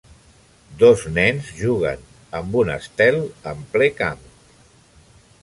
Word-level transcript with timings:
Dos 0.83 1.03
nens 1.17 1.51
jugant 1.59 2.01
amb 2.41 2.57
un 2.63 2.73
estel 2.77 3.21
en 3.53 3.63
ple 3.77 3.93
camp. 4.01 4.27